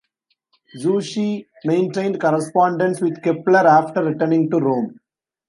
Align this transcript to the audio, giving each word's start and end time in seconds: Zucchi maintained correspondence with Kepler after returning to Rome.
Zucchi 0.79 1.45
maintained 1.63 2.19
correspondence 2.19 2.99
with 3.01 3.21
Kepler 3.21 3.67
after 3.67 4.03
returning 4.03 4.49
to 4.49 4.57
Rome. 4.57 4.99